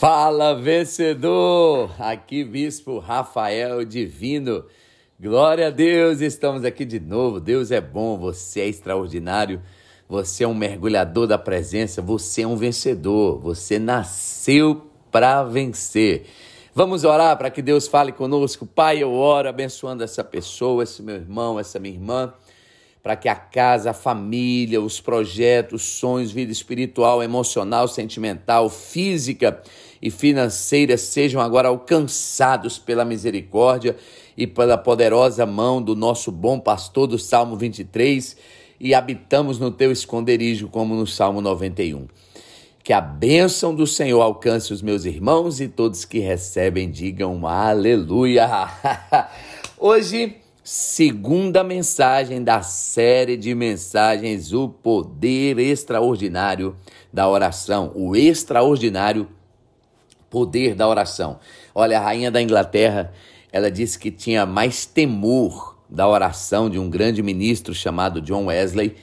[0.00, 1.90] Fala vencedor!
[1.98, 4.64] Aqui Bispo Rafael Divino.
[5.20, 7.38] Glória a Deus, estamos aqui de novo.
[7.38, 9.60] Deus é bom, você é extraordinário.
[10.08, 13.40] Você é um mergulhador da presença, você é um vencedor.
[13.40, 16.24] Você nasceu para vencer.
[16.74, 18.64] Vamos orar para que Deus fale conosco.
[18.64, 22.32] Pai, eu oro abençoando essa pessoa, esse meu irmão, essa minha irmã
[23.02, 29.62] para que a casa, a família, os projetos, sonhos, vida espiritual, emocional, sentimental, física
[30.02, 33.96] e financeira sejam agora alcançados pela misericórdia
[34.36, 38.36] e pela poderosa mão do nosso bom pastor do Salmo 23
[38.78, 42.06] e habitamos no teu esconderijo como no Salmo 91.
[42.82, 48.48] Que a bênção do Senhor alcance os meus irmãos e todos que recebem digam aleluia.
[49.78, 56.76] Hoje segunda mensagem da série de mensagens O Poder Extraordinário
[57.12, 59.28] da Oração, o extraordinário
[60.30, 61.40] poder da oração.
[61.74, 63.12] Olha, a rainha da Inglaterra,
[63.52, 68.96] ela disse que tinha mais temor da oração de um grande ministro chamado John Wesley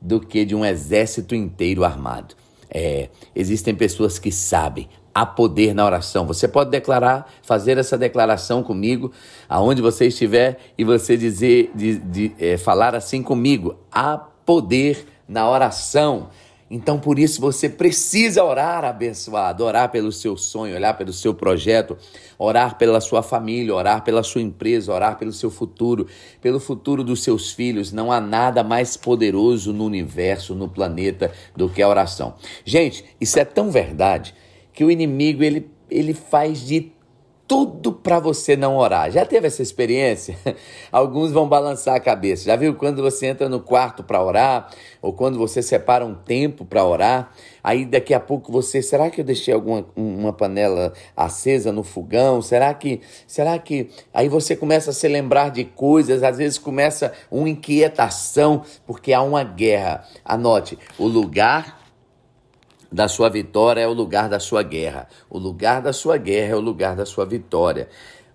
[0.00, 2.34] do que de um exército inteiro armado.
[2.70, 6.26] É, existem pessoas que sabem há poder na oração.
[6.26, 9.12] Você pode declarar, fazer essa declaração comigo,
[9.48, 15.48] aonde você estiver, e você dizer, de, de, é, falar assim comigo: há poder na
[15.48, 16.28] oração.
[16.70, 21.96] Então, por isso, você precisa orar, abençoado, orar pelo seu sonho, orar pelo seu projeto,
[22.36, 26.08] orar pela sua família, orar pela sua empresa, orar pelo seu futuro,
[26.40, 27.92] pelo futuro dos seus filhos.
[27.92, 32.34] Não há nada mais poderoso no universo, no planeta, do que a oração.
[32.64, 34.34] Gente, isso é tão verdade
[34.74, 36.92] que o inimigo ele, ele faz de
[37.46, 39.10] tudo para você não orar.
[39.10, 40.36] Já teve essa experiência?
[40.90, 42.44] Alguns vão balançar a cabeça.
[42.44, 44.70] Já viu quando você entra no quarto para orar
[45.02, 47.32] ou quando você separa um tempo para orar?
[47.62, 52.40] Aí daqui a pouco você, será que eu deixei alguma uma panela acesa no fogão?
[52.40, 57.12] Será que, será que aí você começa a se lembrar de coisas, às vezes começa
[57.30, 60.04] uma inquietação porque há uma guerra.
[60.24, 61.83] Anote, o lugar
[62.94, 65.08] da sua vitória é o lugar da sua guerra.
[65.28, 67.88] O lugar da sua guerra é o lugar da sua vitória.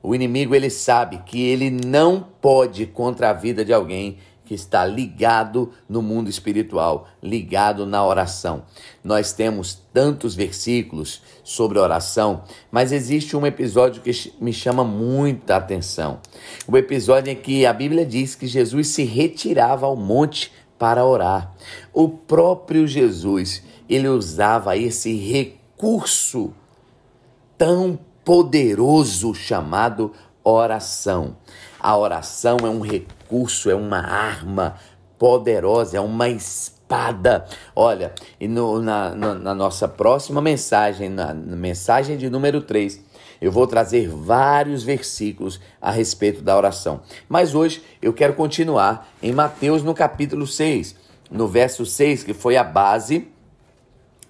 [0.04, 4.86] O inimigo ele sabe que ele não pode contra a vida de alguém que está
[4.86, 8.64] ligado no mundo espiritual, ligado na oração.
[9.02, 16.20] Nós temos tantos versículos sobre oração, mas existe um episódio que me chama muita atenção.
[16.68, 21.54] O episódio em que a Bíblia diz que Jesus se retirava ao monte para orar.
[21.94, 26.54] O próprio Jesus ele usava esse recurso
[27.58, 30.14] tão poderoso chamado
[30.44, 31.36] oração.
[31.80, 34.76] A oração é um recurso, é uma arma
[35.18, 37.46] poderosa, é uma espada.
[37.76, 43.02] Olha, e no, na, na, na, nossa próxima mensagem, na, na mensagem de número 3,
[43.42, 47.02] eu vou trazer vários versículos a respeito da oração.
[47.28, 50.96] Mas hoje eu quero continuar em Mateus no capítulo 6,
[51.32, 53.28] no verso 6, que foi a base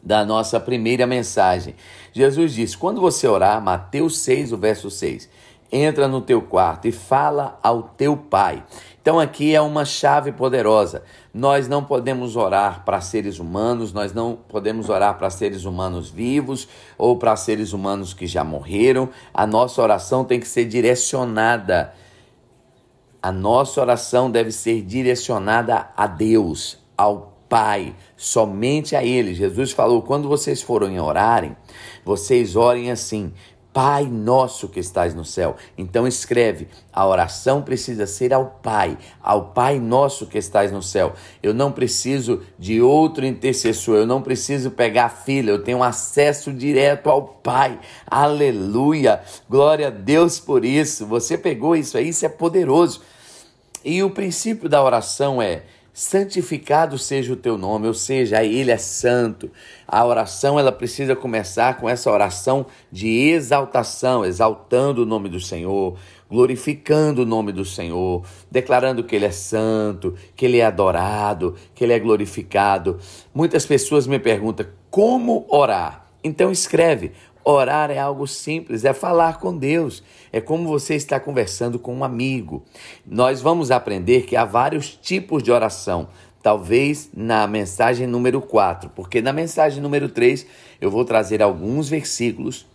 [0.01, 1.75] da nossa primeira mensagem.
[2.13, 5.29] Jesus disse: quando você orar, Mateus 6, o verso 6,
[5.71, 8.63] entra no teu quarto e fala ao teu pai.
[9.01, 11.03] Então aqui é uma chave poderosa.
[11.33, 16.67] Nós não podemos orar para seres humanos, nós não podemos orar para seres humanos vivos
[16.97, 19.09] ou para seres humanos que já morreram.
[19.33, 21.93] A nossa oração tem que ser direcionada.
[23.21, 29.33] A nossa oração deve ser direcionada a Deus, ao Pai, somente a Ele.
[29.33, 31.57] Jesus falou: quando vocês forem orarem,
[32.05, 33.33] vocês orem assim.
[33.71, 35.55] Pai nosso que estás no céu.
[35.77, 41.13] Então escreve: a oração precisa ser ao Pai, ao Pai nosso que estás no céu.
[41.41, 46.51] Eu não preciso de outro intercessor, eu não preciso pegar a filha, eu tenho acesso
[46.51, 47.79] direto ao Pai.
[48.07, 49.21] Aleluia!
[49.49, 51.05] Glória a Deus por isso.
[51.05, 53.01] Você pegou isso aí, isso é poderoso.
[53.85, 55.63] E o princípio da oração é
[55.99, 59.51] santificado seja o teu nome, ou seja, ele é santo.
[59.85, 65.97] A oração ela precisa começar com essa oração de exaltação, exaltando o nome do Senhor,
[66.29, 71.83] glorificando o nome do Senhor, declarando que ele é santo, que ele é adorado, que
[71.83, 72.97] ele é glorificado.
[73.35, 76.05] Muitas pessoas me perguntam como orar.
[76.23, 77.11] Então escreve
[77.51, 82.03] Orar é algo simples, é falar com Deus, é como você está conversando com um
[82.03, 82.63] amigo.
[83.03, 86.09] Nós vamos aprender que há vários tipos de oração,
[86.43, 90.45] talvez na mensagem número 4, porque na mensagem número 3
[90.79, 92.67] eu vou trazer alguns versículos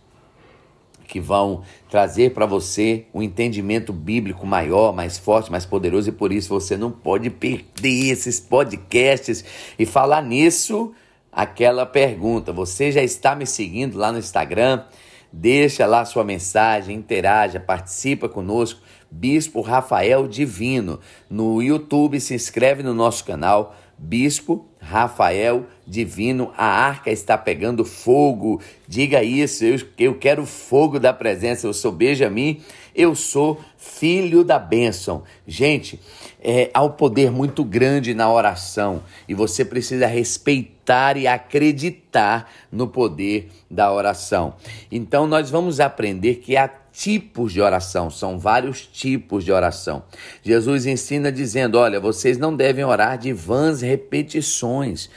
[1.07, 6.33] que vão trazer para você um entendimento bíblico maior, mais forte, mais poderoso, e por
[6.33, 9.45] isso você não pode perder esses podcasts
[9.79, 10.93] e falar nisso
[11.35, 12.53] aquela pergunta.
[12.53, 14.85] Você já está me seguindo lá no Instagram?
[15.31, 18.79] Deixa lá sua mensagem, interaja, participa conosco.
[19.11, 20.99] Bispo Rafael Divino.
[21.29, 23.75] No YouTube, se inscreve no nosso canal.
[23.97, 28.61] Bispo Rafael Divino, a arca está pegando fogo.
[28.87, 31.67] Diga isso, eu, eu quero fogo da presença.
[31.67, 32.61] Eu sou Benjamin,
[32.93, 35.23] eu sou filho da bênção.
[35.47, 35.99] Gente,
[36.41, 40.74] é, há um poder muito grande na oração e você precisa respeitar
[41.17, 44.55] e acreditar no poder da oração.
[44.91, 50.03] Então, nós vamos aprender que há tipos de oração, são vários tipos de oração.
[50.41, 55.09] Jesus ensina dizendo: olha, vocês não devem orar de vãs repetições.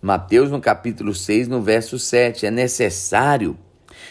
[0.00, 3.58] Mateus, no capítulo 6, no verso 7, é necessário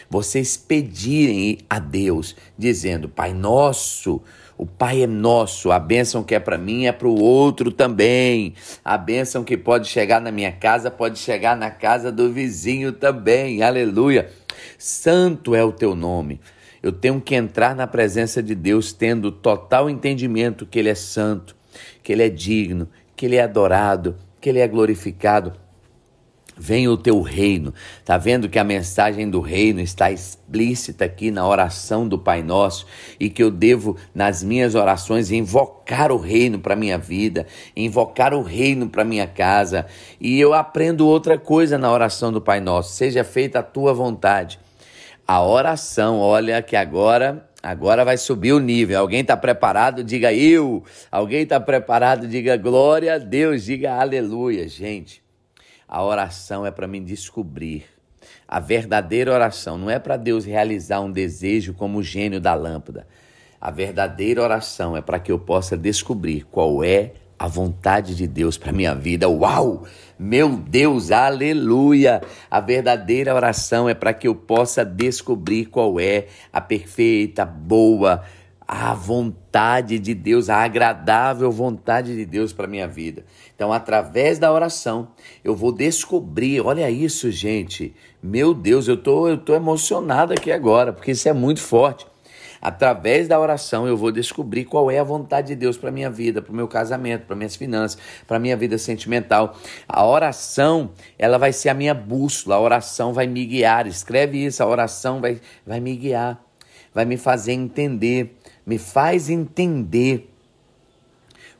[0.08, 4.22] vocês pedirem a Deus, dizendo: Pai Nosso,
[4.58, 8.54] o Pai é nosso, a bênção que é para mim é para o outro também.
[8.82, 13.62] A bênção que pode chegar na minha casa pode chegar na casa do vizinho também.
[13.62, 14.30] Aleluia.
[14.78, 16.40] Santo é o teu nome.
[16.82, 21.54] Eu tenho que entrar na presença de Deus tendo total entendimento que Ele é santo,
[22.02, 25.52] que Ele é digno, que Ele é adorado, que Ele é glorificado.
[26.58, 27.74] Venha o teu reino.
[28.04, 32.86] Tá vendo que a mensagem do reino está explícita aqui na oração do Pai Nosso
[33.20, 38.42] e que eu devo nas minhas orações invocar o reino para minha vida, invocar o
[38.42, 39.86] reino para minha casa.
[40.20, 44.58] E eu aprendo outra coisa na oração do Pai Nosso: seja feita a tua vontade
[45.26, 46.20] a oração.
[46.20, 49.00] Olha que agora agora vai subir o nível.
[49.00, 50.04] Alguém está preparado?
[50.04, 50.84] Diga eu.
[51.10, 52.28] Alguém está preparado?
[52.28, 53.64] Diga glória a Deus.
[53.64, 55.25] Diga aleluia, gente.
[55.88, 57.84] A oração é para me descobrir.
[58.48, 63.06] A verdadeira oração não é para Deus realizar um desejo como o gênio da lâmpada.
[63.60, 68.56] A verdadeira oração é para que eu possa descobrir qual é a vontade de Deus
[68.56, 69.28] para minha vida.
[69.28, 69.84] Uau!
[70.18, 72.22] Meu Deus, aleluia!
[72.50, 78.24] A verdadeira oração é para que eu possa descobrir qual é a perfeita, boa,
[78.66, 83.24] a vontade de Deus, a agradável vontade de Deus para minha vida.
[83.54, 85.08] Então, através da oração,
[85.44, 86.60] eu vou descobrir.
[86.60, 87.94] Olha isso, gente.
[88.22, 92.06] Meu Deus, eu tô, eu tô emocionado aqui agora, porque isso é muito forte.
[92.60, 96.42] Através da oração eu vou descobrir qual é a vontade de Deus para minha vida,
[96.42, 99.56] para o meu casamento, para minhas finanças, para minha vida sentimental.
[99.88, 103.86] A oração, ela vai ser a minha bússola, a oração vai me guiar.
[103.86, 106.42] Escreve isso, a oração vai, vai me guiar,
[106.96, 110.32] vai me fazer entender, me faz entender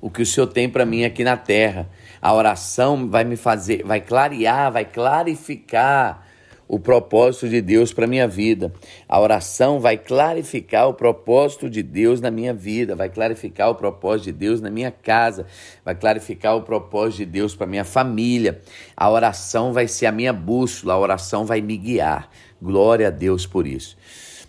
[0.01, 1.91] o que o Senhor tem para mim aqui na terra.
[2.23, 6.27] A oração vai me fazer, vai clarear, vai clarificar
[6.67, 8.73] o propósito de Deus para minha vida.
[9.07, 14.25] A oração vai clarificar o propósito de Deus na minha vida, vai clarificar o propósito
[14.25, 15.45] de Deus na minha casa,
[15.85, 18.63] vai clarificar o propósito de Deus para minha família.
[18.97, 22.31] A oração vai ser a minha bússola, a oração vai me guiar.
[22.61, 23.99] Glória a Deus por isso.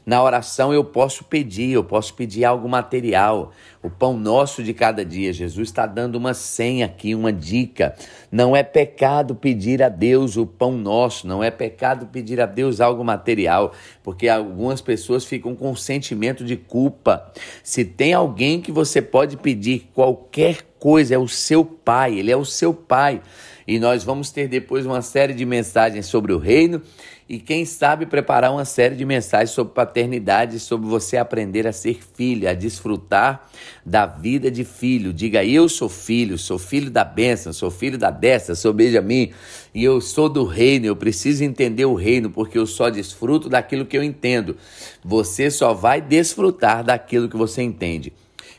[0.07, 3.51] Na oração eu posso pedir, eu posso pedir algo material,
[3.83, 5.33] o pão nosso de cada dia.
[5.33, 7.93] Jesus está dando uma senha aqui, uma dica.
[8.31, 12.79] Não é pecado pedir a Deus o pão nosso, não é pecado pedir a Deus
[12.79, 17.29] algo material, porque algumas pessoas ficam com sentimento de culpa.
[17.61, 22.37] Se tem alguém que você pode pedir qualquer coisa, é o seu pai, ele é
[22.37, 23.21] o seu pai.
[23.67, 26.81] E nós vamos ter depois uma série de mensagens sobre o reino
[27.29, 31.99] e quem sabe preparar uma série de mensagens sobre paternidade, sobre você aprender a ser
[32.15, 33.49] filho, a desfrutar
[33.85, 35.11] da vida de filho.
[35.11, 39.33] Diga, eu sou filho, sou filho da bênção, sou filho da desta, sou Benjamin,
[39.73, 43.85] e eu sou do reino, eu preciso entender o reino, porque eu só desfruto daquilo
[43.85, 44.55] que eu entendo.
[45.03, 48.13] Você só vai desfrutar daquilo que você entende.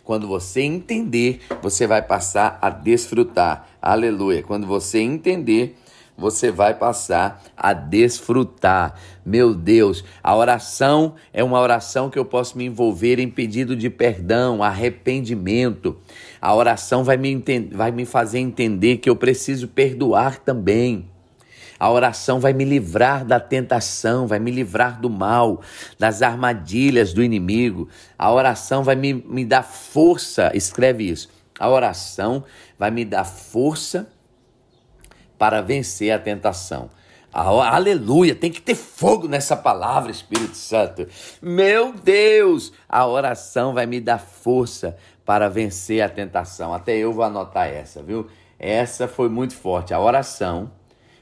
[0.05, 3.69] Quando você entender, você vai passar a desfrutar.
[3.81, 4.43] Aleluia.
[4.43, 5.77] Quando você entender,
[6.19, 8.95] você vai passar a desfrutar.
[9.25, 13.89] Meu Deus, a oração é uma oração que eu posso me envolver em pedido de
[13.89, 15.97] perdão, arrependimento.
[16.41, 21.09] A oração vai me, vai me fazer entender que eu preciso perdoar também.
[21.79, 25.61] A oração vai me livrar da tentação, vai me livrar do mal,
[25.97, 27.89] das armadilhas do inimigo.
[28.19, 31.29] A oração vai me, me dar força, escreve isso.
[31.61, 32.43] A oração
[32.77, 34.09] vai me dar força
[35.39, 36.91] para vencer a tentação.
[37.33, 41.07] Aleluia, tem que ter fogo nessa palavra, Espírito Santo.
[41.41, 46.73] Meu Deus, a oração vai me dar força para vencer a tentação.
[46.73, 48.27] Até eu vou anotar essa, viu?
[48.59, 49.95] Essa foi muito forte.
[49.95, 50.73] A oração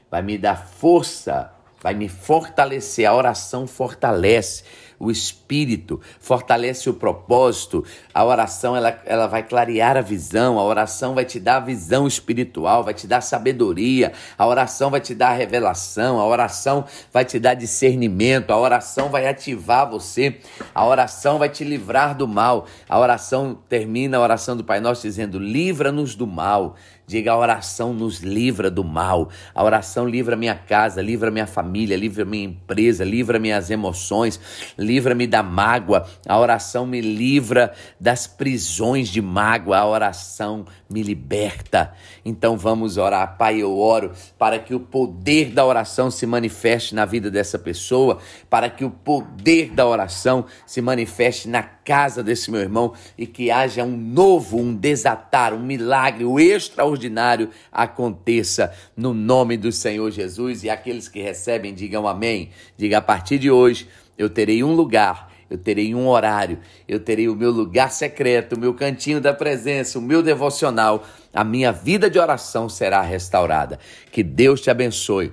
[0.09, 3.05] vai me dar força, vai me fortalecer.
[3.05, 4.63] A oração fortalece.
[4.99, 7.83] O espírito, fortalece o propósito.
[8.13, 12.83] A oração ela, ela vai clarear a visão, a oração vai te dar visão espiritual,
[12.83, 17.53] vai te dar sabedoria, a oração vai te dar revelação, a oração vai te dar
[17.53, 20.39] discernimento, a oração vai ativar você,
[20.73, 22.65] a oração vai te livrar do mal.
[22.89, 26.75] A oração termina a oração do Pai Nosso dizendo: livra-nos do mal.
[27.09, 29.29] Diga a oração nos livra do mal.
[29.55, 34.37] A oração livra minha casa, livra minha família, livra minha empresa, livra minhas emoções,
[34.77, 36.05] livra-me da mágoa.
[36.27, 39.77] A oração me livra das prisões de mágoa.
[39.77, 41.93] A oração me liberta.
[42.25, 43.37] Então vamos orar.
[43.37, 48.17] Pai, eu oro para que o poder da oração se manifeste na vida dessa pessoa,
[48.49, 53.49] para que o poder da oração se manifeste na casa desse meu irmão e que
[53.49, 60.65] haja um novo, um desatar, um milagre, o extraordinário aconteça no nome do Senhor Jesus.
[60.65, 62.49] E aqueles que recebem, digam amém.
[62.75, 67.29] Diga a partir de hoje, eu terei um lugar eu terei um horário, eu terei
[67.29, 72.09] o meu lugar secreto, o meu cantinho da presença, o meu devocional, a minha vida
[72.09, 73.79] de oração será restaurada.
[74.11, 75.31] Que Deus te abençoe.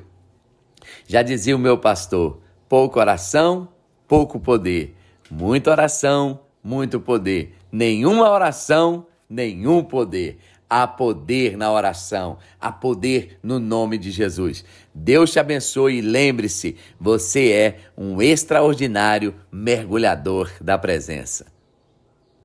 [1.04, 3.68] Já dizia o meu pastor: pouco oração,
[4.06, 4.94] pouco poder.
[5.30, 7.54] Muita oração, muito poder.
[7.70, 10.38] Nenhuma oração, nenhum poder.
[10.68, 14.64] Há poder na oração, há poder no nome de Jesus.
[14.94, 21.53] Deus te abençoe e lembre-se: você é um extraordinário mergulhador da presença.